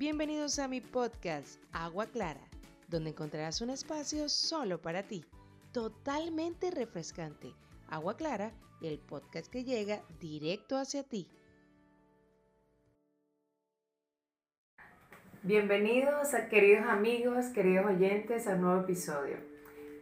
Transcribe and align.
Bienvenidos 0.00 0.58
a 0.58 0.66
mi 0.66 0.80
podcast 0.80 1.62
Agua 1.74 2.06
Clara, 2.06 2.40
donde 2.88 3.10
encontrarás 3.10 3.60
un 3.60 3.68
espacio 3.68 4.30
solo 4.30 4.80
para 4.80 5.02
ti, 5.02 5.26
totalmente 5.72 6.70
refrescante. 6.70 7.52
Agua 7.90 8.16
Clara, 8.16 8.50
el 8.80 8.98
podcast 8.98 9.52
que 9.52 9.62
llega 9.62 10.00
directo 10.18 10.78
hacia 10.78 11.02
ti. 11.02 11.28
Bienvenidos 15.42 16.32
a 16.32 16.48
queridos 16.48 16.86
amigos, 16.88 17.48
queridos 17.48 17.84
oyentes, 17.84 18.46
a 18.46 18.54
un 18.54 18.62
nuevo 18.62 18.80
episodio. 18.80 19.36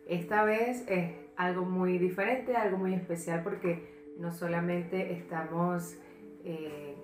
Esta 0.06 0.44
vez 0.44 0.84
es 0.86 1.12
algo 1.36 1.64
muy 1.64 1.98
diferente, 1.98 2.54
algo 2.54 2.78
muy 2.78 2.94
especial 2.94 3.42
porque 3.42 4.14
no 4.16 4.32
solamente 4.32 5.12
estamos 5.14 5.96
eh, 6.44 6.94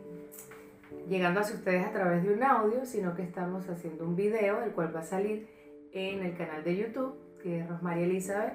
llegando 1.08 1.40
hacia 1.40 1.56
ustedes 1.56 1.86
a 1.86 1.92
través 1.92 2.22
de 2.22 2.32
un 2.32 2.42
audio, 2.42 2.84
sino 2.84 3.14
que 3.14 3.22
estamos 3.22 3.68
haciendo 3.68 4.04
un 4.04 4.16
video, 4.16 4.62
el 4.62 4.72
cual 4.72 4.94
va 4.94 5.00
a 5.00 5.04
salir 5.04 5.48
en 5.92 6.22
el 6.22 6.36
canal 6.36 6.64
de 6.64 6.76
YouTube, 6.76 7.14
que 7.42 7.60
es 7.60 7.68
Rosmarie 7.68 8.04
Elizabeth. 8.04 8.54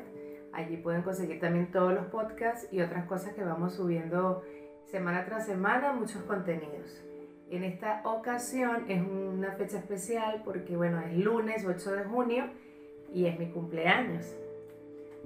Allí 0.51 0.77
pueden 0.77 1.03
conseguir 1.03 1.39
también 1.39 1.71
todos 1.71 1.93
los 1.93 2.05
podcasts 2.07 2.67
y 2.71 2.81
otras 2.81 3.05
cosas 3.05 3.33
que 3.33 3.43
vamos 3.43 3.75
subiendo 3.75 4.43
semana 4.85 5.25
tras 5.25 5.45
semana, 5.45 5.93
muchos 5.93 6.23
contenidos. 6.23 7.03
En 7.49 7.63
esta 7.63 8.01
ocasión 8.03 8.85
es 8.89 9.01
una 9.01 9.51
fecha 9.53 9.77
especial 9.77 10.41
porque, 10.43 10.75
bueno, 10.75 10.99
es 11.01 11.17
lunes 11.17 11.65
8 11.65 11.91
de 11.93 12.03
junio 12.03 12.45
y 13.13 13.25
es 13.25 13.39
mi 13.39 13.49
cumpleaños. 13.51 14.35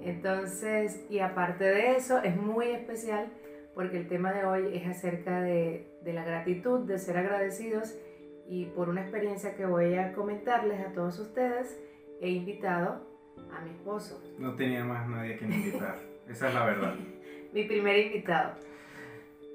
Entonces, 0.00 1.04
y 1.08 1.20
aparte 1.20 1.64
de 1.64 1.96
eso, 1.96 2.18
es 2.22 2.36
muy 2.36 2.70
especial 2.70 3.28
porque 3.74 3.98
el 3.98 4.08
tema 4.08 4.32
de 4.32 4.44
hoy 4.44 4.76
es 4.76 4.86
acerca 4.86 5.40
de, 5.40 5.86
de, 6.02 6.12
la 6.12 6.24
gratitud, 6.24 6.86
de 6.86 6.98
ser 6.98 7.16
agradecidos 7.16 7.94
y 8.48 8.66
por 8.66 8.88
una 8.88 9.02
experiencia 9.02 9.56
que 9.56 9.66
voy 9.66 9.94
a 9.94 10.12
comentarles 10.12 10.80
a 10.80 10.92
todos 10.92 11.18
ustedes, 11.18 11.80
he 12.20 12.30
invitado 12.30 13.06
a 13.52 13.60
mi 13.62 13.70
esposo. 13.70 14.22
No 14.38 14.54
tenía 14.54 14.84
más 14.84 15.08
nadie 15.08 15.36
que 15.36 15.44
invitar, 15.44 15.98
esa 16.28 16.48
es 16.48 16.54
la 16.54 16.66
verdad. 16.66 16.94
mi 17.52 17.64
primer 17.64 17.98
invitado. 17.98 18.54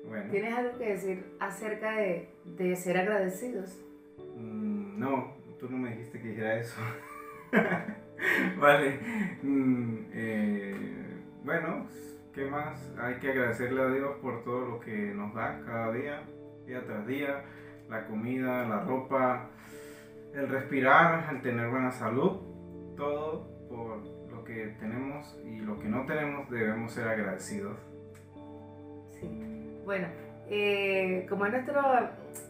Bueno. 0.07 0.31
¿Tienes 0.31 0.57
algo 0.57 0.77
que 0.77 0.85
decir 0.85 1.25
acerca 1.39 1.97
de, 1.97 2.29
de 2.45 2.75
ser 2.75 2.97
agradecidos? 2.97 3.85
Mm, 4.37 4.99
no, 4.99 5.35
tú 5.59 5.69
no 5.69 5.77
me 5.77 5.91
dijiste 5.91 6.19
que 6.19 6.29
dijera 6.29 6.59
eso. 6.59 6.81
vale. 8.59 8.99
Mm, 9.43 9.97
eh, 10.13 10.75
bueno, 11.43 11.87
¿qué 12.33 12.45
más? 12.45 12.91
Hay 12.99 13.15
que 13.15 13.31
agradecerle 13.31 13.81
a 13.81 13.89
Dios 13.89 14.17
por 14.21 14.43
todo 14.43 14.65
lo 14.65 14.79
que 14.79 15.13
nos 15.13 15.33
da 15.33 15.61
cada 15.65 15.91
día, 15.91 16.23
día 16.65 16.83
tras 16.85 17.05
día, 17.07 17.43
la 17.89 18.05
comida, 18.07 18.67
la 18.67 18.81
ropa, 18.81 19.49
el 20.33 20.47
respirar, 20.47 21.33
el 21.33 21.41
tener 21.41 21.69
buena 21.69 21.91
salud, 21.91 22.41
todo 22.95 23.47
por 23.67 23.97
lo 24.31 24.43
que 24.43 24.75
tenemos 24.79 25.37
y 25.43 25.59
lo 25.59 25.79
que 25.79 25.87
no 25.87 26.05
tenemos 26.05 26.49
debemos 26.49 26.91
ser 26.91 27.07
agradecidos. 27.07 27.77
Sí, 29.19 29.81
bueno, 29.85 30.07
eh, 30.49 31.25
como 31.29 31.45
es 31.45 31.51
nuestro, 31.51 31.81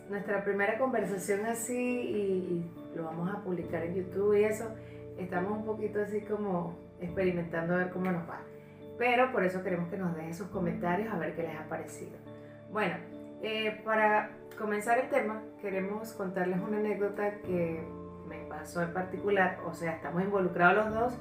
nuestra 0.09 0.44
primera 0.44 0.77
conversación 0.77 1.45
así 1.45 1.75
y, 1.75 2.72
y 2.94 2.95
lo 2.95 3.05
vamos 3.05 3.33
a 3.33 3.41
publicar 3.44 3.83
en 3.83 3.95
YouTube 3.95 4.38
y 4.38 4.44
eso, 4.44 4.66
estamos 5.17 5.52
un 5.59 5.66
poquito 5.66 6.02
así 6.02 6.22
como 6.22 6.77
experimentando 7.00 7.75
a 7.75 7.77
ver 7.77 7.89
cómo 7.91 8.11
nos 8.11 8.30
va. 8.30 8.41
Pero 9.00 9.31
por 9.31 9.45
eso 9.45 9.64
queremos 9.64 9.89
que 9.89 9.97
nos 9.97 10.14
dejen 10.14 10.36
sus 10.36 10.50
comentarios 10.50 11.11
a 11.11 11.17
ver 11.17 11.33
qué 11.33 11.44
les 11.44 11.55
ha 11.55 11.64
parecido. 11.69 12.17
Bueno, 12.69 12.95
eh, 13.41 13.81
para 13.86 14.31
comenzar 14.58 15.00
el 15.00 15.09
tema, 15.09 15.41
queremos 15.61 16.11
contarles 16.11 16.59
una 16.59 16.78
anécdota 16.78 17.39
que 17.39 17.81
me 18.28 18.39
pasó 18.50 18.83
en 18.83 18.94
particular. 18.94 19.59
O 19.66 19.73
sea, 19.73 19.94
estamos 19.94 20.22
involucrados 20.22 20.86
los 20.86 20.94
dos, 20.94 21.14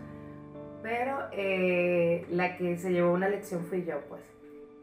pero 0.82 1.28
eh, 1.30 2.26
la 2.30 2.56
que 2.56 2.76
se 2.76 2.90
llevó 2.90 3.12
una 3.12 3.28
lección 3.28 3.62
fui 3.64 3.84
yo, 3.84 4.00
pues. 4.08 4.22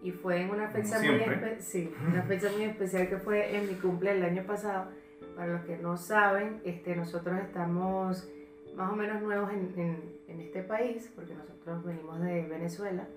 Y 0.01 0.11
fue 0.11 0.41
en 0.41 0.51
una 0.51 0.69
fecha, 0.69 0.97
muy, 0.99 1.19
sí, 1.59 1.93
una 2.07 2.21
fecha 2.21 2.49
muy 2.51 2.63
especial 2.63 3.09
que 3.09 3.17
fue 3.17 3.57
en 3.57 3.67
mi 3.67 3.73
cumple 3.73 4.11
el 4.11 4.23
año 4.23 4.43
pasado. 4.43 4.89
Para 5.35 5.51
los 5.51 5.65
que 5.65 5.77
no 5.77 5.97
saben, 5.97 6.61
este, 6.63 6.95
nosotros 6.95 7.37
estamos 7.41 8.29
más 8.75 8.91
o 8.91 8.95
menos 8.95 9.21
nuevos 9.21 9.51
en, 9.51 9.73
en, 10.27 10.41
este 10.41 10.61
país, 10.63 11.11
porque 11.15 11.33
nosotros 11.33 11.83
venimos 11.83 12.21
de 12.21 12.43
Venezuela. 12.43 13.07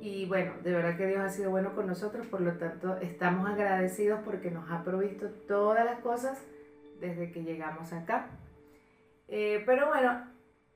Y 0.00 0.26
bueno, 0.26 0.52
de 0.62 0.72
verdad 0.72 0.96
que 0.96 1.06
Dios 1.06 1.20
ha 1.20 1.28
sido 1.28 1.50
bueno 1.50 1.74
con 1.74 1.86
nosotros, 1.86 2.26
por 2.26 2.40
lo 2.40 2.52
tanto 2.58 2.96
estamos 2.98 3.48
agradecidos 3.48 4.20
porque 4.24 4.50
nos 4.50 4.70
ha 4.70 4.84
provisto 4.84 5.30
todas 5.46 5.84
las 5.84 6.00
cosas 6.00 6.42
desde 7.00 7.32
que 7.32 7.42
llegamos 7.42 7.92
acá. 7.92 8.28
Eh, 9.28 9.62
pero 9.64 9.88
bueno, 9.88 10.26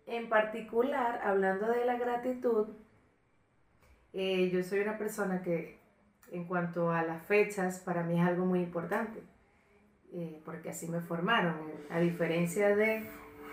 en 0.06 0.28
particular, 0.28 1.20
hablando 1.22 1.68
de 1.68 1.84
la 1.84 1.98
gratitud, 1.98 2.68
eh, 4.12 4.50
yo 4.50 4.62
soy 4.62 4.80
una 4.80 4.96
persona 4.96 5.42
que 5.42 5.78
en 6.32 6.44
cuanto 6.44 6.90
a 6.90 7.02
las 7.02 7.22
fechas, 7.26 7.80
para 7.80 8.02
mí 8.02 8.20
es 8.20 8.26
algo 8.26 8.46
muy 8.46 8.60
importante, 8.60 9.22
eh, 10.12 10.40
porque 10.44 10.70
así 10.70 10.88
me 10.88 11.00
formaron, 11.00 11.54
a 11.90 12.00
diferencia 12.00 12.74
de 12.74 13.08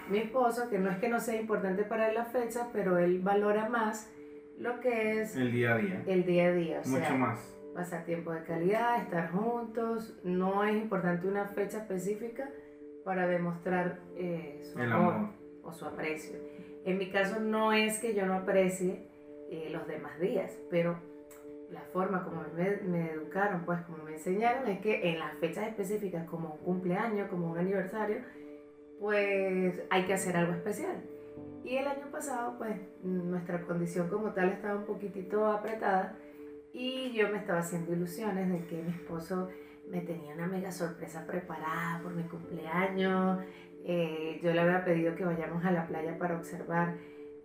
mi 0.09 0.19
esposo, 0.19 0.69
que 0.69 0.77
no 0.77 0.89
es 0.89 0.97
que 0.97 1.09
no 1.09 1.19
sea 1.19 1.39
importante 1.39 1.83
para 1.83 2.09
él 2.09 2.15
la 2.15 2.25
fecha, 2.25 2.69
pero 2.71 2.97
él 2.97 3.19
valora 3.19 3.69
más 3.69 4.11
lo 4.57 4.79
que 4.79 5.21
es 5.21 5.35
el 5.35 5.51
día 5.51 5.75
a 5.75 5.77
día. 5.77 6.03
El 6.05 6.25
día 6.25 6.47
a 6.47 6.51
día, 6.51 6.81
o 6.83 6.87
Mucho 6.87 7.17
más. 7.17 7.51
Pasar 7.73 8.05
tiempo 8.05 8.31
de 8.31 8.43
calidad, 8.43 9.01
estar 9.01 9.31
juntos, 9.31 10.17
no 10.23 10.63
es 10.63 10.75
importante 10.75 11.27
una 11.27 11.45
fecha 11.45 11.79
específica 11.79 12.49
para 13.03 13.27
demostrar 13.27 13.99
eh, 14.15 14.61
su 14.63 14.79
amor, 14.79 15.29
o 15.61 15.73
su 15.73 15.85
aprecio. 15.85 16.39
En 16.85 16.97
mi 16.97 17.09
caso 17.09 17.39
no 17.39 17.73
es 17.73 17.99
que 17.99 18.15
yo 18.15 18.25
no 18.25 18.33
aprecie 18.35 19.07
eh, 19.51 19.69
los 19.71 19.85
demás 19.87 20.19
días, 20.19 20.57
pero 20.69 20.97
la 21.69 21.81
forma 21.81 22.23
como 22.23 22.43
me, 22.55 22.77
me, 22.87 23.11
educaron, 23.11 23.65
pues 23.65 23.81
como 23.81 24.03
me 24.03 24.13
enseñaron, 24.13 24.67
es 24.67 24.79
que 24.79 25.09
en 25.09 25.19
las 25.19 25.33
fechas 25.39 25.67
específicas, 25.67 26.25
como 26.29 26.53
un 26.53 26.57
cumpleaños, 26.59 27.29
como 27.29 27.51
un 27.51 27.57
aniversario, 27.57 28.19
pues 28.99 29.81
hay 29.89 30.05
que 30.05 30.13
hacer 30.13 30.37
algo 30.37 30.53
especial. 30.53 31.03
Y 31.63 31.77
el 31.77 31.87
año 31.87 32.11
pasado, 32.11 32.57
pues 32.57 32.79
nuestra 33.03 33.61
condición 33.61 34.07
como 34.07 34.31
tal 34.33 34.49
estaba 34.49 34.75
un 34.75 34.85
poquitito 34.85 35.47
apretada 35.47 36.15
y 36.73 37.11
yo 37.13 37.29
me 37.29 37.37
estaba 37.37 37.59
haciendo 37.59 37.93
ilusiones 37.93 38.51
de 38.51 38.67
que 38.67 38.83
mi 38.83 38.91
esposo 38.91 39.49
me 39.89 40.01
tenía 40.01 40.35
una 40.35 40.45
mega 40.45 40.71
sorpresa 40.71 41.25
preparada 41.25 42.01
por 42.03 42.13
mi 42.13 42.23
cumpleaños. 42.23 43.43
Eh, 43.83 44.39
yo 44.43 44.51
le 44.53 44.61
había 44.61 44.83
pedido 44.83 45.15
que 45.15 45.25
vayamos 45.25 45.63
a 45.65 45.71
la 45.71 45.87
playa 45.87 46.17
para 46.17 46.35
observar 46.35 46.95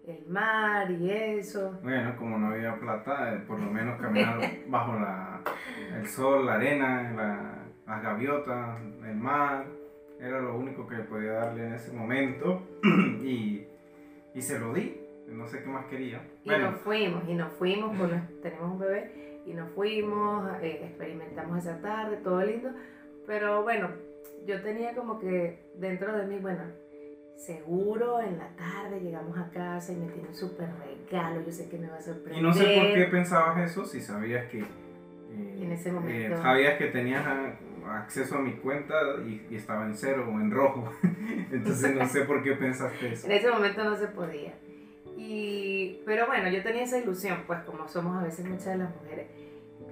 el 0.06 0.26
mar 0.26 0.90
y 0.90 1.10
eso. 1.10 1.78
Bueno, 1.82 2.16
como 2.16 2.38
no 2.38 2.48
había 2.48 2.78
plata, 2.78 3.34
eh, 3.34 3.38
por 3.46 3.58
lo 3.58 3.70
menos 3.70 4.00
caminar 4.00 4.38
bajo 4.68 4.98
la, 4.98 5.40
el 5.96 6.06
sol, 6.06 6.44
la 6.44 6.54
arena, 6.54 7.12
la, 7.12 7.64
las 7.86 8.02
gaviotas, 8.02 8.80
el 9.06 9.16
mar 9.16 9.79
era 10.20 10.40
lo 10.40 10.56
único 10.56 10.86
que 10.86 10.96
podía 10.96 11.32
darle 11.32 11.66
en 11.66 11.72
ese 11.72 11.92
momento 11.92 12.62
y, 13.22 13.64
y 14.34 14.42
se 14.42 14.58
lo 14.58 14.72
di, 14.74 15.00
no 15.28 15.46
sé 15.46 15.62
qué 15.62 15.68
más 15.68 15.86
quería. 15.86 16.22
Y 16.44 16.50
nos 16.50 16.80
fuimos, 16.80 17.28
y 17.28 17.34
nos 17.34 17.52
fuimos, 17.52 17.96
porque 17.96 18.20
tenemos 18.42 18.72
un 18.72 18.78
bebé, 18.78 19.40
y 19.46 19.54
nos 19.54 19.70
fuimos, 19.70 20.46
eh, 20.62 20.80
experimentamos 20.84 21.58
esa 21.58 21.80
tarde, 21.80 22.18
todo 22.18 22.42
lindo, 22.44 22.70
pero 23.26 23.62
bueno, 23.62 23.88
yo 24.46 24.60
tenía 24.62 24.94
como 24.94 25.18
que 25.18 25.70
dentro 25.76 26.16
de 26.16 26.26
mí, 26.26 26.38
bueno, 26.38 26.64
seguro 27.36 28.20
en 28.20 28.38
la 28.38 28.48
tarde 28.56 29.00
llegamos 29.00 29.38
a 29.38 29.50
casa 29.50 29.92
y 29.92 29.96
me 29.96 30.08
tiene 30.08 30.28
un 30.28 30.34
súper 30.34 30.68
regalo, 31.10 31.42
yo 31.44 31.52
sé 31.52 31.68
que 31.70 31.78
me 31.78 31.88
va 31.88 31.96
a 31.96 32.02
sorprender. 32.02 32.38
Y 32.38 32.42
no 32.42 32.52
sé 32.52 32.78
por 32.78 32.92
qué 32.92 33.04
pensabas 33.10 33.70
eso, 33.70 33.84
si 33.86 34.00
sabías 34.00 34.46
que... 34.50 34.60
Eh, 34.60 35.62
en 35.62 35.72
ese 35.72 35.92
momento. 35.92 36.34
Eh, 36.34 36.42
sabías 36.42 36.76
que 36.76 36.86
tenías 36.88 37.24
acceso 37.98 38.36
a 38.36 38.40
mi 38.40 38.52
cuenta 38.54 38.94
y, 39.24 39.54
estaba 39.54 39.86
en 39.86 39.94
cero 39.94 40.26
o 40.28 40.40
en 40.40 40.50
rojo. 40.50 40.92
Entonces 41.50 41.94
no 41.94 42.06
sé 42.06 42.22
por 42.22 42.42
qué 42.42 42.52
pensaste 42.52 43.12
eso. 43.12 43.26
En 43.26 43.32
ese 43.32 43.50
momento 43.50 43.84
no 43.84 43.96
se 43.96 44.08
podía. 44.08 44.52
Y, 45.16 46.00
pero 46.06 46.26
bueno, 46.26 46.48
yo 46.48 46.62
tenía 46.62 46.82
esa 46.82 46.98
ilusión, 46.98 47.44
pues 47.46 47.60
como 47.60 47.86
somos 47.88 48.16
a 48.16 48.24
veces 48.24 48.46
muchas 48.46 48.66
de 48.66 48.78
las 48.78 48.94
mujeres. 48.96 49.26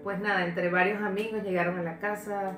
Pues 0.03 0.21
nada, 0.21 0.47
entre 0.47 0.71
varios 0.71 1.03
amigos 1.03 1.43
llegaron 1.43 1.79
a 1.79 1.83
la 1.83 1.99
casa, 1.99 2.57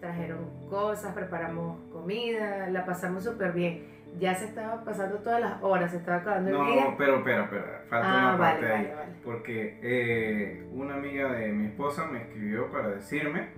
trajeron 0.00 0.68
cosas, 0.68 1.14
preparamos 1.14 1.80
comida, 1.90 2.68
la 2.68 2.84
pasamos 2.84 3.24
súper 3.24 3.52
bien. 3.52 3.86
Ya 4.18 4.34
se 4.34 4.44
estaba 4.44 4.84
pasando 4.84 5.18
todas 5.18 5.40
las 5.40 5.62
horas, 5.62 5.90
se 5.90 5.96
estaba 5.98 6.18
acabando 6.18 6.50
el 6.50 6.66
día. 6.66 6.84
No, 6.84 6.96
pero, 6.98 7.24
pero, 7.24 7.46
pero, 7.48 7.64
falta 7.88 8.12
ah, 8.12 8.28
una 8.28 8.38
parte 8.38 8.66
ahí. 8.66 8.92
Porque 9.24 9.78
eh, 9.82 10.68
una 10.72 10.96
amiga 10.96 11.32
de 11.32 11.48
mi 11.48 11.68
esposa 11.68 12.04
me 12.06 12.22
escribió 12.22 12.70
para 12.70 12.88
decirme 12.88 13.48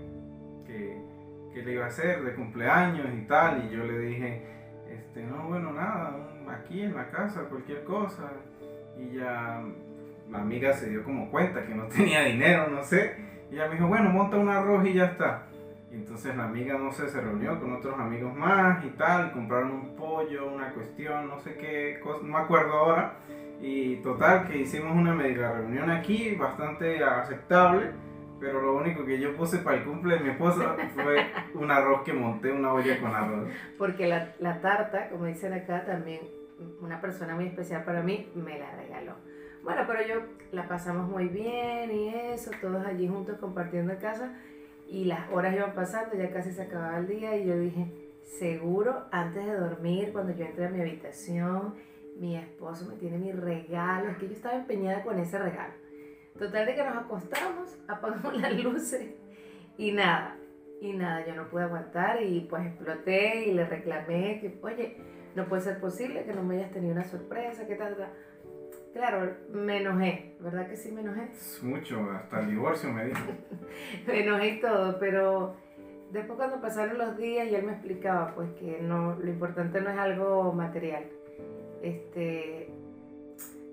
que 1.54 1.62
le 1.62 1.74
iba 1.74 1.84
a 1.84 1.88
hacer 1.88 2.22
de 2.24 2.34
cumpleaños 2.34 3.06
y 3.16 3.22
tal, 3.26 3.64
y 3.64 3.74
yo 3.74 3.84
le 3.84 3.98
dije, 4.00 4.42
este, 4.90 5.22
no, 5.22 5.48
bueno, 5.48 5.72
nada, 5.72 6.16
aquí 6.50 6.82
en 6.82 6.94
la 6.94 7.08
casa, 7.10 7.44
cualquier 7.48 7.84
cosa, 7.84 8.32
y 8.98 9.16
ya 9.16 9.62
la 10.30 10.38
amiga 10.38 10.72
se 10.72 10.90
dio 10.90 11.04
como 11.04 11.30
cuenta 11.30 11.64
que 11.64 11.74
no 11.74 11.84
tenía 11.88 12.24
dinero, 12.24 12.68
no 12.68 12.82
sé, 12.82 13.16
y 13.50 13.54
ella 13.54 13.68
me 13.68 13.74
dijo, 13.74 13.86
bueno, 13.86 14.10
monta 14.10 14.36
un 14.36 14.48
arroz 14.48 14.84
y 14.86 14.94
ya 14.94 15.06
está. 15.06 15.46
Y 15.92 15.96
entonces 15.96 16.36
la 16.36 16.46
amiga, 16.46 16.76
no 16.76 16.90
sé, 16.90 17.08
se 17.08 17.20
reunió 17.20 17.60
con 17.60 17.72
otros 17.72 17.96
amigos 18.00 18.34
más 18.34 18.84
y 18.84 18.88
tal, 18.90 19.30
compraron 19.32 19.70
un 19.70 19.96
pollo, 19.96 20.52
una 20.52 20.70
cuestión, 20.70 21.28
no 21.28 21.38
sé 21.38 21.54
qué, 21.54 22.00
cosa, 22.02 22.18
no 22.24 22.32
me 22.36 22.38
acuerdo 22.40 22.72
ahora. 22.72 23.12
Y 23.60 23.96
total, 23.96 24.48
que 24.48 24.58
hicimos 24.58 24.96
una 24.96 25.14
media 25.14 25.52
reunión 25.52 25.90
aquí, 25.90 26.34
bastante 26.34 27.02
aceptable, 27.04 27.92
pero 28.44 28.60
lo 28.60 28.76
único 28.76 29.06
que 29.06 29.18
yo 29.18 29.34
puse 29.34 29.58
para 29.58 29.78
el 29.78 29.84
cumple 29.84 30.16
de 30.16 30.20
mi 30.20 30.30
esposa 30.30 30.76
fue 30.94 31.16
un 31.54 31.70
arroz 31.70 32.02
que 32.02 32.12
monté, 32.12 32.52
una 32.52 32.74
olla 32.74 33.00
con 33.00 33.14
arroz. 33.14 33.48
Porque 33.78 34.06
la, 34.06 34.34
la 34.38 34.60
tarta, 34.60 35.08
como 35.08 35.24
dicen 35.24 35.54
acá, 35.54 35.86
también 35.86 36.20
una 36.82 37.00
persona 37.00 37.34
muy 37.34 37.46
especial 37.46 37.84
para 37.84 38.02
mí 38.02 38.30
me 38.34 38.58
la 38.58 38.70
regaló. 38.72 39.14
Bueno, 39.62 39.84
pero 39.86 40.06
yo 40.06 40.26
la 40.52 40.68
pasamos 40.68 41.08
muy 41.08 41.28
bien 41.28 41.90
y 41.90 42.08
eso, 42.08 42.50
todos 42.60 42.84
allí 42.84 43.08
juntos 43.08 43.38
compartiendo 43.38 43.94
en 43.94 43.98
casa 43.98 44.34
y 44.86 45.06
las 45.06 45.30
horas 45.32 45.54
iban 45.54 45.72
pasando, 45.72 46.14
ya 46.14 46.30
casi 46.30 46.52
se 46.52 46.64
acababa 46.64 46.98
el 46.98 47.06
día 47.06 47.34
y 47.38 47.46
yo 47.46 47.58
dije, 47.58 48.10
seguro 48.24 49.06
antes 49.10 49.46
de 49.46 49.54
dormir, 49.54 50.12
cuando 50.12 50.34
yo 50.34 50.44
entré 50.44 50.66
a 50.66 50.70
mi 50.70 50.82
habitación, 50.82 51.76
mi 52.18 52.36
esposo 52.36 52.86
me 52.90 52.96
tiene 52.96 53.16
mi 53.16 53.32
regalo, 53.32 54.10
es 54.10 54.18
que 54.18 54.26
yo 54.26 54.34
estaba 54.34 54.56
empeñada 54.56 55.02
con 55.02 55.18
ese 55.18 55.38
regalo. 55.38 55.72
Total 56.38 56.66
de 56.66 56.74
que 56.74 56.84
nos 56.84 56.96
acostamos, 56.96 57.78
apagamos 57.88 58.36
las 58.40 58.62
luces 58.62 59.14
y 59.78 59.92
nada, 59.92 60.36
y 60.80 60.92
nada, 60.92 61.24
yo 61.26 61.34
no 61.34 61.48
pude 61.48 61.62
aguantar 61.62 62.22
y 62.22 62.40
pues 62.40 62.66
exploté 62.66 63.46
y 63.46 63.54
le 63.54 63.64
reclamé 63.64 64.40
que, 64.40 64.58
oye, 64.62 64.96
no 65.34 65.46
puede 65.46 65.62
ser 65.62 65.80
posible 65.80 66.24
que 66.24 66.32
no 66.32 66.42
me 66.42 66.56
hayas 66.56 66.72
tenido 66.72 66.92
una 66.92 67.04
sorpresa, 67.04 67.66
que 67.66 67.76
tal, 67.76 67.96
tal. 67.96 68.12
Claro, 68.92 69.34
me 69.52 69.78
enojé, 69.78 70.36
¿verdad 70.40 70.68
que 70.68 70.76
sí 70.76 70.92
me 70.92 71.00
enojé? 71.00 71.28
Mucho, 71.62 72.10
hasta 72.12 72.40
el 72.40 72.50
divorcio 72.50 72.92
me 72.92 73.06
dijo. 73.06 73.24
me 74.06 74.22
enojé 74.22 74.48
y 74.50 74.60
todo, 74.60 74.98
pero 75.00 75.56
después 76.12 76.36
cuando 76.36 76.60
pasaron 76.60 76.98
los 76.98 77.16
días 77.16 77.48
y 77.48 77.54
él 77.56 77.64
me 77.64 77.72
explicaba 77.72 78.34
pues 78.34 78.50
que 78.52 78.80
no, 78.80 79.16
lo 79.16 79.28
importante 79.28 79.80
no 79.80 79.90
es 79.90 79.98
algo 79.98 80.52
material. 80.52 81.04
Este, 81.82 82.63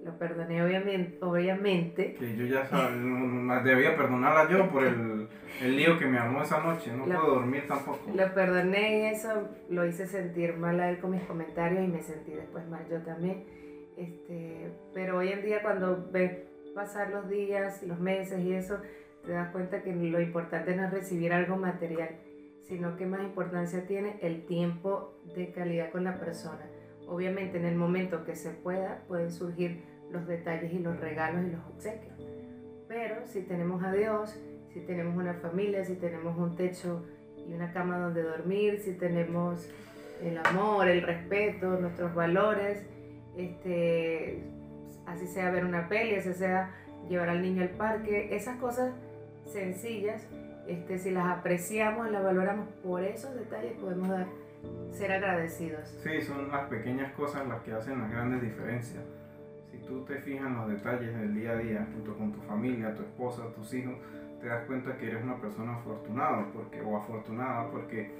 lo 0.03 0.17
perdoné 0.17 0.63
obviamente, 0.63 1.17
obviamente. 1.21 2.15
Que 2.15 2.35
yo 2.35 2.45
ya 2.45 2.65
sabía, 2.65 3.61
debía 3.63 3.95
perdonarla 3.95 4.49
yo 4.49 4.69
por 4.69 4.83
el, 4.83 5.27
el, 5.61 5.75
lío 5.75 5.99
que 5.99 6.05
me 6.05 6.17
armó 6.17 6.41
esa 6.41 6.61
noche, 6.61 6.91
no 6.91 7.05
puedo 7.05 7.35
dormir 7.35 7.67
tampoco. 7.67 7.99
Lo 8.13 8.33
perdoné 8.33 8.99
y 8.99 9.05
eso 9.13 9.49
lo 9.69 9.85
hice 9.85 10.07
sentir 10.07 10.57
mal 10.57 10.79
a 10.79 10.89
él 10.89 10.99
con 10.99 11.11
mis 11.11 11.23
comentarios 11.23 11.83
y 11.83 11.87
me 11.87 12.01
sentí 12.01 12.31
después 12.31 12.67
mal 12.67 12.85
yo 12.89 13.01
también 13.01 13.43
este, 13.97 14.71
pero 14.93 15.17
hoy 15.17 15.29
en 15.29 15.43
día 15.43 15.61
cuando 15.61 16.09
ves 16.11 16.39
pasar 16.73 17.11
los 17.11 17.29
días, 17.29 17.83
los 17.83 17.99
meses 17.99 18.39
y 18.39 18.53
eso, 18.53 18.79
te 19.25 19.31
das 19.31 19.51
cuenta 19.51 19.83
que 19.83 19.93
lo 19.93 20.19
importante 20.19 20.75
no 20.75 20.85
es 20.85 20.91
recibir 20.91 21.33
algo 21.33 21.57
material, 21.57 22.09
sino 22.63 22.95
que 22.95 23.05
más 23.05 23.21
importancia 23.21 23.85
tiene 23.85 24.17
el 24.21 24.45
tiempo 24.45 25.13
de 25.35 25.51
calidad 25.51 25.91
con 25.91 26.03
la 26.03 26.19
persona. 26.19 26.67
Obviamente 27.11 27.57
en 27.57 27.65
el 27.65 27.75
momento 27.75 28.23
que 28.23 28.37
se 28.37 28.51
pueda 28.51 29.03
pueden 29.09 29.31
surgir 29.31 29.83
los 30.11 30.25
detalles 30.27 30.71
y 30.71 30.79
los 30.79 30.97
regalos 30.97 31.45
y 31.45 31.51
los 31.51 31.65
obsequios. 31.65 32.15
Pero 32.87 33.27
si 33.27 33.41
tenemos 33.41 33.83
a 33.83 33.91
Dios, 33.91 34.33
si 34.73 34.79
tenemos 34.79 35.17
una 35.17 35.33
familia, 35.33 35.83
si 35.83 35.95
tenemos 35.95 36.37
un 36.37 36.55
techo 36.55 37.05
y 37.35 37.53
una 37.53 37.73
cama 37.73 37.97
donde 37.99 38.23
dormir, 38.23 38.79
si 38.79 38.93
tenemos 38.93 39.69
el 40.23 40.37
amor, 40.37 40.87
el 40.87 41.01
respeto, 41.01 41.79
nuestros 41.81 42.15
valores, 42.15 42.85
este, 43.37 44.43
así 45.05 45.27
sea 45.27 45.51
ver 45.51 45.65
una 45.65 45.89
peli, 45.89 46.15
así 46.15 46.33
sea 46.33 46.73
llevar 47.09 47.27
al 47.27 47.41
niño 47.41 47.63
al 47.63 47.71
parque, 47.71 48.33
esas 48.33 48.57
cosas 48.57 48.93
sencillas, 49.45 50.25
este, 50.65 50.97
si 50.97 51.11
las 51.11 51.25
apreciamos, 51.25 52.09
las 52.09 52.23
valoramos 52.23 52.69
por 52.83 53.03
esos 53.03 53.35
detalles, 53.35 53.73
podemos 53.73 54.07
dar, 54.07 54.27
ser 54.91 55.11
agradecidos. 55.11 55.87
Sí, 56.03 56.21
son 56.21 56.49
las 56.49 56.67
pequeñas 56.67 57.11
cosas 57.13 57.47
las 57.47 57.61
que 57.61 57.73
hacen 57.73 57.99
las 57.99 58.11
grandes 58.11 58.41
diferencias. 58.41 59.03
Si 59.71 59.77
tú 59.79 60.03
te 60.03 60.17
fijas 60.17 60.47
en 60.47 60.55
los 60.55 60.67
detalles 60.69 61.17
del 61.17 61.33
día 61.33 61.51
a 61.51 61.55
día, 61.55 61.87
junto 61.93 62.15
con 62.17 62.31
tu 62.31 62.41
familia, 62.41 62.93
tu 62.93 63.03
esposa, 63.03 63.43
tus 63.55 63.73
hijos, 63.73 63.95
te 64.41 64.47
das 64.47 64.65
cuenta 64.65 64.97
que 64.97 65.07
eres 65.07 65.23
una 65.23 65.39
persona 65.39 65.75
afortunada 65.75 66.47
porque, 66.51 66.81
o 66.81 66.97
afortunada 66.97 67.69
porque 67.69 68.11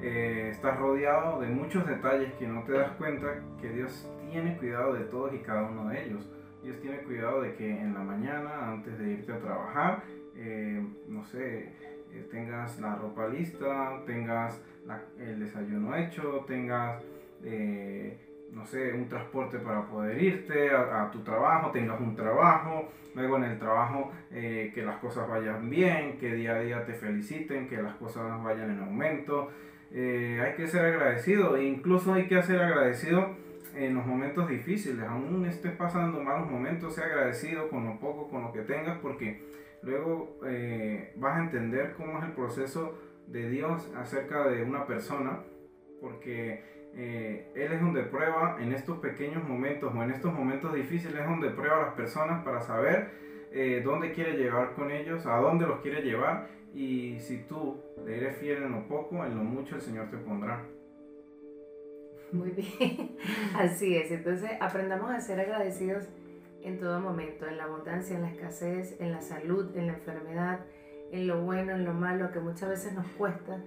eh, 0.00 0.48
estás 0.50 0.78
rodeado 0.78 1.40
de 1.40 1.48
muchos 1.48 1.86
detalles 1.86 2.32
que 2.34 2.48
no 2.48 2.64
te 2.64 2.72
das 2.72 2.92
cuenta 2.92 3.40
que 3.60 3.68
Dios 3.68 4.10
tiene 4.30 4.56
cuidado 4.56 4.94
de 4.94 5.04
todos 5.04 5.34
y 5.34 5.38
cada 5.38 5.62
uno 5.70 5.88
de 5.88 6.06
ellos. 6.06 6.28
Dios 6.62 6.80
tiene 6.80 6.98
cuidado 6.98 7.42
de 7.42 7.54
que 7.54 7.70
en 7.70 7.94
la 7.94 8.00
mañana, 8.00 8.72
antes 8.72 8.98
de 8.98 9.10
irte 9.10 9.32
a 9.32 9.38
trabajar, 9.38 10.02
eh, 10.34 10.84
no 11.06 11.24
sé, 11.24 11.72
eh, 12.18 12.28
tengas 12.30 12.78
la 12.80 12.96
ropa 12.96 13.28
lista, 13.28 14.02
tengas 14.06 14.60
el 15.18 15.40
desayuno 15.40 15.94
hecho, 15.96 16.44
tengas, 16.46 17.02
eh, 17.44 18.18
no 18.52 18.64
sé, 18.64 18.92
un 18.92 19.08
transporte 19.08 19.58
para 19.58 19.86
poder 19.86 20.22
irte 20.22 20.70
a, 20.70 21.10
tu 21.10 21.20
trabajo, 21.20 21.70
tengas 21.70 22.00
un 22.00 22.16
trabajo, 22.16 22.88
luego 23.14 23.36
en 23.36 23.44
el 23.44 23.58
trabajo 23.58 24.10
que 24.30 24.82
las 24.84 24.96
cosas 24.96 25.28
vayan 25.28 25.68
bien, 25.68 26.16
que 26.18 26.34
día 26.34 26.54
a 26.54 26.60
día 26.60 26.86
te 26.86 26.94
feliciten, 26.94 27.68
que 27.68 27.82
las 27.82 27.94
cosas 27.96 28.42
vayan 28.42 28.70
en 28.70 28.80
aumento. 28.80 29.50
hay 29.92 30.54
que 30.56 30.66
ser 30.66 30.86
agradecido 30.86 31.56
e 31.56 31.64
incluso 31.64 32.14
hay 32.14 32.26
que 32.26 32.42
ser 32.42 32.62
agradecido 32.62 33.36
en 33.74 33.94
los 33.94 34.06
momentos 34.06 34.48
difíciles, 34.48 35.04
aún 35.06 35.44
estés 35.46 35.72
pasando 35.72 36.20
malos 36.20 36.50
momentos, 36.50 36.94
sea 36.94 37.04
agradecido 37.04 37.68
con 37.68 37.86
lo 37.86 37.98
poco, 37.98 38.28
con 38.28 38.42
lo 38.42 38.52
que 38.52 38.62
tengas, 38.62 38.98
porque 38.98 39.40
luego 39.82 40.38
eh, 40.46 41.12
vas 41.16 41.38
a 41.38 41.44
entender 41.44 41.94
cómo 41.96 42.18
es 42.18 42.24
el 42.24 42.32
proceso 42.32 42.98
de 43.26 43.48
Dios 43.48 43.92
acerca 43.96 44.48
de 44.48 44.62
una 44.62 44.86
persona, 44.86 45.44
porque 46.00 46.62
eh, 46.94 47.52
Él 47.54 47.72
es 47.72 47.80
donde 47.80 48.02
prueba 48.02 48.56
en 48.60 48.72
estos 48.72 48.98
pequeños 48.98 49.46
momentos 49.46 49.92
o 49.94 50.02
en 50.02 50.10
estos 50.10 50.32
momentos 50.32 50.74
difíciles, 50.74 51.20
es 51.20 51.26
donde 51.26 51.50
prueba 51.50 51.76
a 51.76 51.86
las 51.86 51.94
personas 51.94 52.44
para 52.44 52.60
saber 52.60 53.10
eh, 53.52 53.82
dónde 53.84 54.12
quiere 54.12 54.36
llevar 54.36 54.74
con 54.74 54.90
ellos, 54.90 55.26
a 55.26 55.36
dónde 55.38 55.66
los 55.66 55.80
quiere 55.80 56.02
llevar, 56.02 56.48
y 56.74 57.18
si 57.20 57.38
tú 57.48 57.80
le 58.04 58.16
eres 58.18 58.36
fiel 58.36 58.62
en 58.62 58.72
lo 58.72 58.88
poco, 58.88 59.24
en 59.24 59.36
lo 59.36 59.44
mucho 59.44 59.76
el 59.76 59.80
Señor 59.80 60.10
te 60.10 60.18
pondrá. 60.18 60.64
Muy 62.32 62.50
bien, 62.50 63.16
así 63.56 63.96
es. 63.96 64.10
Entonces 64.10 64.50
aprendamos 64.60 65.10
a 65.10 65.20
ser 65.20 65.40
agradecidos 65.40 66.04
en 66.62 66.78
todo 66.78 67.00
momento, 67.00 67.46
en 67.46 67.56
la 67.56 67.64
abundancia, 67.64 68.16
en 68.16 68.22
la 68.22 68.30
escasez, 68.30 69.00
en 69.00 69.12
la 69.12 69.20
salud, 69.20 69.76
en 69.76 69.86
la 69.86 69.94
enfermedad, 69.94 70.60
en 71.12 71.26
lo 71.26 71.42
bueno, 71.42 71.72
en 71.72 71.84
lo 71.84 71.94
malo, 71.94 72.30
que 72.32 72.40
muchas 72.40 72.68
veces 72.68 72.92
nos 72.92 73.06
cuesta, 73.08 73.62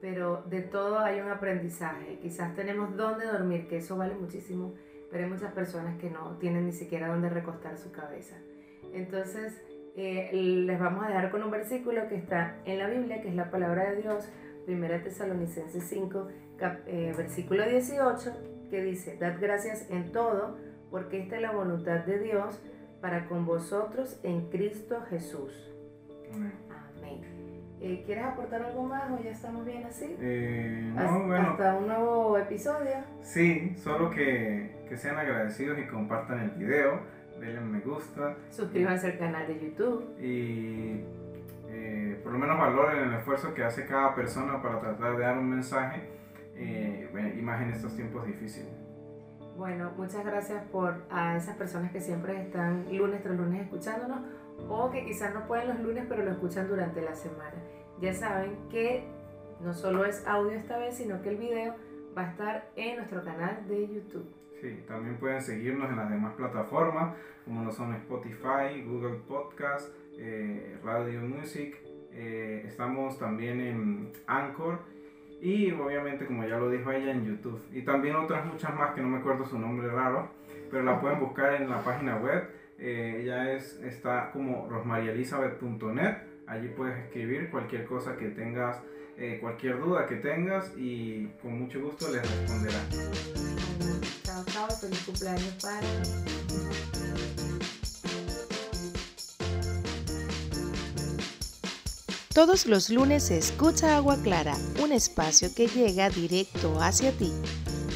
pero 0.00 0.42
de 0.48 0.62
todo 0.62 1.00
hay 1.00 1.20
un 1.20 1.28
aprendizaje. 1.28 2.18
Quizás 2.20 2.54
tenemos 2.54 2.96
dónde 2.96 3.26
dormir, 3.26 3.68
que 3.68 3.78
eso 3.78 3.96
vale 3.96 4.14
muchísimo, 4.14 4.74
pero 5.10 5.24
hay 5.24 5.30
muchas 5.30 5.52
personas 5.52 5.98
que 5.98 6.10
no 6.10 6.36
tienen 6.38 6.66
ni 6.66 6.72
siquiera 6.72 7.08
dónde 7.08 7.28
recostar 7.28 7.76
su 7.76 7.92
cabeza. 7.92 8.36
Entonces, 8.92 9.62
eh, 9.96 10.30
les 10.32 10.78
vamos 10.78 11.04
a 11.04 11.08
dejar 11.08 11.30
con 11.30 11.42
un 11.42 11.50
versículo 11.50 12.08
que 12.08 12.16
está 12.16 12.60
en 12.64 12.78
la 12.78 12.88
Biblia, 12.88 13.20
que 13.20 13.28
es 13.28 13.34
la 13.34 13.50
palabra 13.50 13.90
de 13.90 14.02
Dios, 14.02 14.28
1 14.66 15.02
Tesalonicenses 15.02 15.84
5, 15.84 16.28
eh, 16.86 17.14
versículo 17.16 17.68
18, 17.68 18.32
que 18.70 18.82
dice, 18.82 19.16
Dad 19.18 19.36
gracias 19.40 19.90
en 19.90 20.12
todo, 20.12 20.56
porque 20.90 21.20
esta 21.20 21.36
es 21.36 21.42
la 21.42 21.52
voluntad 21.52 22.04
de 22.04 22.18
Dios 22.18 22.60
para 23.00 23.26
con 23.26 23.46
vosotros 23.46 24.20
en 24.22 24.50
Cristo 24.50 25.02
Jesús. 25.08 25.72
Amén. 26.32 26.52
Eh, 27.82 28.02
¿Quieres 28.04 28.24
aportar 28.24 28.62
algo 28.62 28.82
más 28.82 29.10
o 29.10 29.22
ya 29.22 29.30
estamos 29.30 29.64
bien 29.64 29.84
así? 29.84 30.14
Eh, 30.20 30.92
no, 30.94 31.00
hasta, 31.00 31.26
bueno. 31.26 31.50
Hasta 31.52 31.76
un 31.76 31.86
nuevo 31.86 32.36
episodio. 32.36 32.96
Sí, 33.22 33.74
solo 33.76 34.10
que, 34.10 34.84
que 34.86 34.98
sean 34.98 35.16
agradecidos 35.16 35.78
y 35.78 35.86
compartan 35.86 36.40
el 36.40 36.50
video, 36.50 37.00
denle 37.40 37.60
me 37.62 37.80
gusta. 37.80 38.36
Suscríbanse 38.50 39.12
al 39.12 39.18
canal 39.18 39.46
de 39.46 39.58
YouTube. 39.58 40.14
Y 40.20 41.04
por 42.22 42.32
lo 42.32 42.38
menos 42.38 42.58
valoren 42.58 43.08
el 43.08 43.14
esfuerzo 43.14 43.54
que 43.54 43.64
hace 43.64 43.86
cada 43.86 44.14
persona 44.14 44.62
para 44.62 44.80
tratar 44.80 45.16
de 45.16 45.22
dar 45.22 45.38
un 45.38 45.50
mensaje 45.50 46.02
eh, 46.54 47.08
y 47.36 47.42
más 47.42 47.62
en 47.62 47.70
estos 47.70 47.96
tiempos 47.96 48.26
difíciles. 48.26 48.70
Bueno, 49.60 49.92
muchas 49.94 50.24
gracias 50.24 50.64
por 50.70 51.02
a 51.10 51.36
esas 51.36 51.54
personas 51.54 51.92
que 51.92 52.00
siempre 52.00 52.40
están 52.40 52.86
lunes 52.96 53.22
tras 53.22 53.36
lunes 53.36 53.60
escuchándonos 53.60 54.20
o 54.70 54.90
que 54.90 55.04
quizás 55.04 55.34
no 55.34 55.46
pueden 55.46 55.68
los 55.68 55.80
lunes 55.80 56.06
pero 56.08 56.24
lo 56.24 56.30
escuchan 56.30 56.66
durante 56.66 57.02
la 57.02 57.14
semana. 57.14 57.56
Ya 58.00 58.14
saben 58.14 58.56
que 58.70 59.04
no 59.60 59.74
solo 59.74 60.06
es 60.06 60.26
audio 60.26 60.52
esta 60.52 60.78
vez, 60.78 60.96
sino 60.96 61.20
que 61.20 61.28
el 61.28 61.36
video 61.36 61.74
va 62.16 62.22
a 62.22 62.30
estar 62.30 62.70
en 62.74 62.96
nuestro 62.96 63.22
canal 63.22 63.68
de 63.68 63.86
YouTube. 63.86 64.34
Sí, 64.62 64.82
también 64.88 65.18
pueden 65.18 65.42
seguirnos 65.42 65.90
en 65.90 65.96
las 65.96 66.08
demás 66.08 66.32
plataformas 66.36 67.14
como 67.44 67.70
son 67.70 67.92
Spotify, 67.96 68.82
Google 68.86 69.18
Podcast, 69.28 69.94
eh, 70.16 70.78
Radio 70.82 71.20
Music. 71.20 71.76
Eh, 72.12 72.62
estamos 72.64 73.18
también 73.18 73.60
en 73.60 74.12
Anchor 74.26 74.78
y 75.40 75.72
obviamente, 75.72 76.26
como 76.26 76.44
ya 76.44 76.58
lo 76.58 76.70
dijo 76.70 76.90
ella, 76.92 77.12
en 77.12 77.24
YouTube. 77.24 77.60
Y 77.72 77.82
también 77.82 78.16
otras 78.16 78.44
muchas 78.46 78.74
más 78.74 78.94
que 78.94 79.00
no 79.00 79.08
me 79.08 79.18
acuerdo 79.18 79.46
su 79.46 79.58
nombre 79.58 79.88
raro, 79.88 80.28
pero 80.70 80.82
la 80.82 81.00
pueden 81.00 81.20
buscar 81.20 81.54
en 81.54 81.68
la 81.68 81.82
página 81.82 82.16
web. 82.16 82.48
Eh, 82.78 83.20
ella 83.22 83.52
es, 83.52 83.80
está 83.82 84.30
como 84.32 84.68
rosmarielizabeth.net. 84.68 86.16
Allí 86.46 86.68
puedes 86.68 86.98
escribir 86.98 87.50
cualquier 87.50 87.84
cosa 87.84 88.16
que 88.16 88.28
tengas 88.28 88.82
eh, 89.20 89.38
cualquier 89.38 89.78
duda 89.78 90.06
que 90.06 90.16
tengas 90.16 90.72
y 90.78 91.26
con 91.42 91.58
mucho 91.58 91.78
gusto 91.78 92.08
les 92.10 92.22
responderá. 92.22 92.80
Chao, 94.22 94.42
chao, 94.46 94.70
feliz 94.70 95.02
cumpleaños 95.04 95.58
para 95.60 95.86
Todos 102.32 102.66
los 102.66 102.90
lunes 102.90 103.28
escucha 103.32 103.96
Agua 103.96 104.16
Clara, 104.22 104.56
un 104.80 104.92
espacio 104.92 105.52
que 105.52 105.66
llega 105.66 106.08
directo 106.10 106.80
hacia 106.80 107.10
ti. 107.10 107.32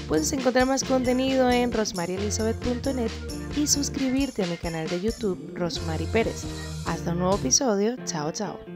Puedes 0.08 0.32
encontrar 0.32 0.66
más 0.66 0.82
contenido 0.82 1.52
en 1.52 1.70
rosmarielisabeth.net 1.70 3.12
y 3.56 3.68
suscribirte 3.68 4.42
a 4.42 4.48
mi 4.48 4.56
canal 4.56 4.88
de 4.88 5.00
YouTube 5.00 5.52
Rosmary 5.54 6.06
Pérez. 6.06 6.42
Hasta 6.84 7.12
un 7.12 7.20
nuevo 7.20 7.36
episodio. 7.36 7.94
Chao, 8.06 8.32
chao. 8.32 8.73